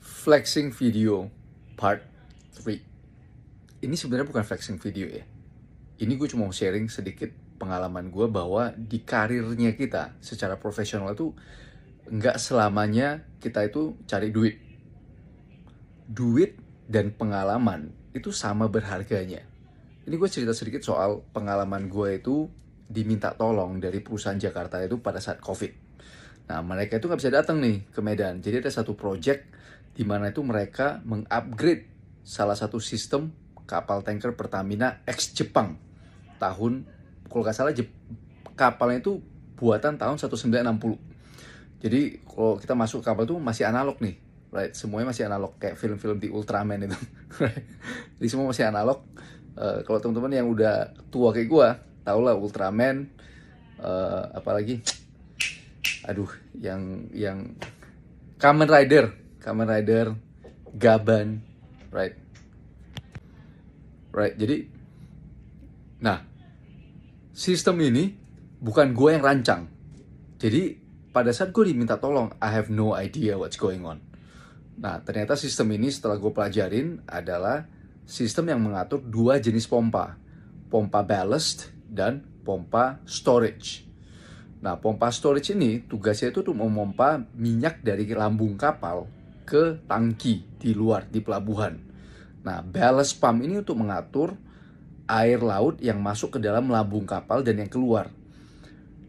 [0.00, 1.28] flexing video
[1.76, 2.02] part
[2.56, 2.90] 3
[3.80, 5.24] ini sebenarnya bukan flexing video ya.
[6.00, 11.32] Ini gue cuma mau sharing sedikit pengalaman gue bahwa di karirnya kita secara profesional itu
[12.08, 14.60] nggak selamanya kita itu cari duit.
[16.08, 16.56] Duit
[16.88, 19.44] dan pengalaman itu sama berharganya.
[20.04, 22.48] Ini gue cerita sedikit soal pengalaman gue itu
[22.84, 25.89] diminta tolong dari perusahaan Jakarta itu pada saat COVID.
[26.50, 28.42] Nah, mereka itu nggak bisa datang nih ke Medan.
[28.42, 29.46] Jadi ada satu project
[29.94, 31.86] di mana itu mereka mengupgrade
[32.26, 33.30] salah satu sistem
[33.70, 35.78] kapal tanker Pertamina X Jepang
[36.42, 36.90] tahun
[37.30, 37.70] kalau nggak salah
[38.58, 39.22] kapalnya itu
[39.54, 40.98] buatan tahun 1960.
[41.86, 44.18] Jadi kalau kita masuk kapal itu masih analog nih,
[44.50, 44.74] right?
[44.74, 46.98] Semuanya masih analog kayak film-film di Ultraman itu.
[48.18, 49.06] Jadi semua masih analog.
[49.54, 53.06] Uh, kalau teman-teman yang udah tua kayak gua, tau lah Ultraman,
[53.78, 54.82] uh, apalagi
[56.10, 57.54] aduh yang yang
[58.42, 60.18] Kamen Rider Kamen Rider
[60.74, 61.38] Gaban
[61.94, 62.18] right.
[64.10, 64.66] Right jadi
[66.02, 66.26] nah
[67.30, 68.10] sistem ini
[68.58, 69.70] bukan gue yang rancang.
[70.40, 70.76] Jadi
[71.14, 74.02] pada saat gue diminta tolong I have no idea what's going on.
[74.82, 77.70] Nah ternyata sistem ini setelah gue pelajarin adalah
[78.02, 80.18] sistem yang mengatur dua jenis pompa.
[80.66, 83.89] Pompa ballast dan pompa storage
[84.60, 89.08] Nah, pompa storage ini tugasnya itu untuk memompa minyak dari lambung kapal
[89.48, 91.80] ke tangki di luar di pelabuhan.
[92.44, 94.36] Nah, ballast pump ini untuk mengatur
[95.08, 98.12] air laut yang masuk ke dalam lambung kapal dan yang keluar.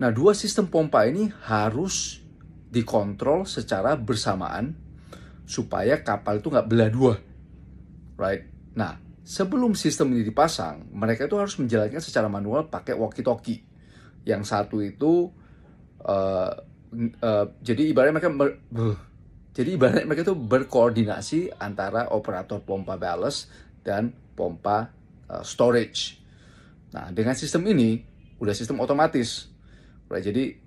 [0.01, 2.23] Nah, dua sistem pompa ini harus
[2.71, 4.73] dikontrol secara bersamaan
[5.43, 7.13] supaya kapal itu nggak belah dua.
[8.15, 8.47] Right?
[8.71, 13.67] Nah, sebelum sistem ini dipasang, mereka itu harus menjalankan secara manual pakai walkie-talkie.
[14.23, 15.35] Yang satu itu
[16.05, 18.97] uh, jadi ibaratnya mereka ber, uh,
[19.51, 23.51] jadi ibaratnya mereka itu berkoordinasi antara operator pompa ballast
[23.83, 24.91] dan pompa
[25.27, 26.19] uh, storage.
[26.91, 28.03] Nah, dengan sistem ini
[28.39, 29.47] udah sistem otomatis.
[30.11, 30.59] Right, jadi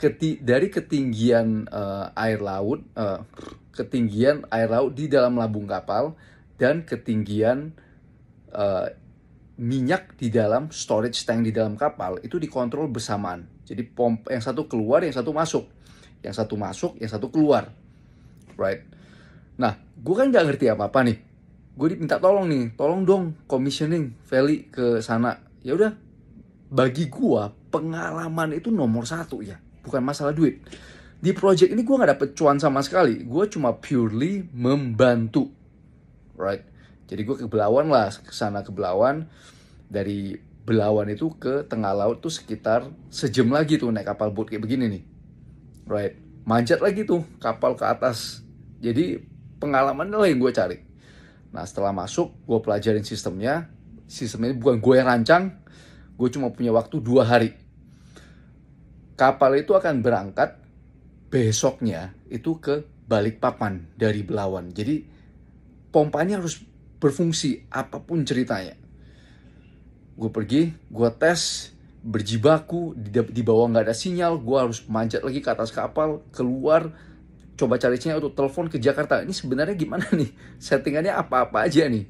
[0.00, 3.22] keti dari ketinggian uh, air laut, uh,
[3.70, 6.18] ketinggian air laut di dalam lambung kapal
[6.58, 7.76] dan ketinggian
[9.60, 13.44] minyak di dalam storage tank di dalam kapal itu dikontrol bersamaan.
[13.68, 15.68] Jadi pompa yang satu keluar, yang satu masuk.
[16.24, 17.68] Yang satu masuk, yang satu keluar.
[18.56, 18.88] Right?
[19.60, 21.18] Nah, gue kan nggak ngerti apa-apa nih.
[21.76, 25.36] Gue diminta tolong nih, tolong dong commissioning Feli ke sana.
[25.60, 25.92] Ya udah,
[26.72, 30.64] bagi gue pengalaman itu nomor satu ya, bukan masalah duit.
[31.20, 33.20] Di project ini gue nggak dapet cuan sama sekali.
[33.28, 35.52] Gue cuma purely membantu,
[36.40, 36.64] right?
[37.10, 39.26] Jadi gue ke Belawan lah, ke sana ke Belawan.
[39.90, 44.62] Dari Belawan itu ke tengah laut tuh sekitar sejam lagi tuh naik kapal boat kayak
[44.62, 45.02] begini nih.
[45.90, 46.14] Right.
[46.46, 48.46] Manjat lagi tuh kapal ke atas.
[48.78, 49.18] Jadi
[49.58, 50.78] pengalaman lah yang gue cari.
[51.50, 53.66] Nah setelah masuk, gue pelajarin sistemnya.
[54.06, 55.58] Sistemnya bukan gue yang rancang.
[56.14, 57.58] Gue cuma punya waktu dua hari.
[59.18, 60.62] Kapal itu akan berangkat
[61.26, 64.70] besoknya itu ke Balikpapan dari Belawan.
[64.70, 65.02] Jadi
[65.90, 66.69] pompanya harus
[67.00, 68.76] berfungsi apa pun ceritanya.
[70.20, 71.72] Gue pergi, gue tes,
[72.04, 76.92] berjibaku, di, di bawah nggak ada sinyal, gue harus manjat lagi ke atas kapal, keluar,
[77.56, 79.24] coba cari sinyal untuk telepon ke Jakarta.
[79.24, 80.32] Ini sebenarnya gimana nih?
[80.60, 82.04] Settingannya apa-apa aja nih.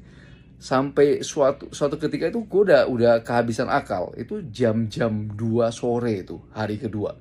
[0.61, 4.13] Sampai suatu suatu ketika itu gue udah udah kehabisan akal.
[4.13, 7.17] Itu jam-jam 2 sore itu hari kedua.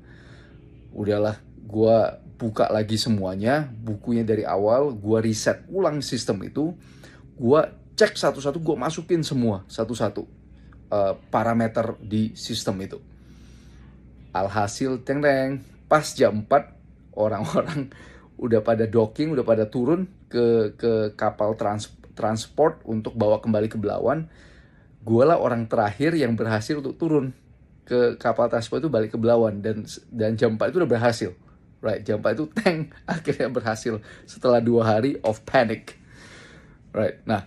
[0.91, 1.99] Udahlah, gue
[2.37, 6.73] buka lagi semuanya, bukunya dari awal, gue reset ulang sistem itu
[7.41, 7.61] gue
[7.97, 10.29] cek satu-satu gue masukin semua satu-satu
[10.93, 12.99] uh, parameter di sistem itu.
[14.37, 15.65] Alhasil teng teng.
[15.89, 17.91] Pas jam 4 orang-orang
[18.45, 23.81] udah pada docking udah pada turun ke ke kapal trans, transport untuk bawa kembali ke
[23.81, 24.29] Belawan.
[25.01, 27.33] Gue lah orang terakhir yang berhasil untuk turun
[27.89, 29.65] ke kapal transport itu balik ke Belawan.
[29.65, 31.31] Dan dan jam 4 itu udah berhasil.
[31.81, 33.99] Right jam 4 itu tank akhirnya berhasil.
[34.29, 36.00] Setelah dua hari of panic
[36.95, 37.19] right?
[37.27, 37.47] Nah,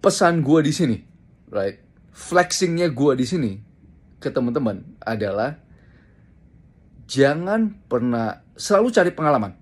[0.00, 0.96] pesan gue di sini,
[1.52, 1.80] right?
[2.10, 3.52] Flexingnya gue di sini
[4.20, 5.56] ke teman-teman adalah
[7.08, 9.52] jangan pernah selalu cari pengalaman,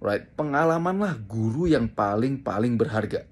[0.00, 0.24] right?
[0.36, 3.24] Pengalamanlah guru yang paling paling berharga.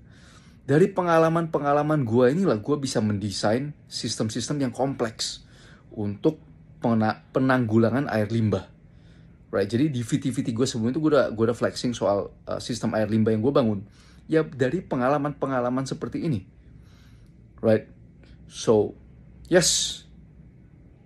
[0.65, 5.45] Dari pengalaman-pengalaman gue inilah gue bisa mendesain sistem-sistem yang kompleks
[5.93, 6.41] untuk
[7.33, 8.73] penanggulangan air limbah.
[9.55, 12.91] Right, jadi di VT-VT gue sebelum itu gue udah gue udah flexing soal uh, sistem
[12.99, 13.87] air limbah yang gue bangun
[14.29, 16.41] ya dari pengalaman-pengalaman seperti ini.
[17.65, 17.89] Right?
[18.49, 18.97] So,
[19.49, 20.03] yes,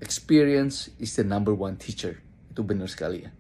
[0.02, 2.18] experience is the number one teacher.
[2.50, 3.30] Itu benar sekali ya.